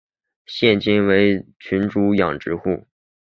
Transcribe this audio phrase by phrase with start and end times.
[0.47, 2.87] 现今多为群猪养殖户。